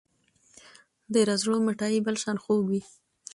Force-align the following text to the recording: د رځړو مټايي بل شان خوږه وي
د 1.13 1.15
رځړو 1.27 1.57
مټايي 1.65 1.99
بل 2.05 2.15
شان 2.23 2.37
خوږه 2.43 2.63
وي 2.67 2.81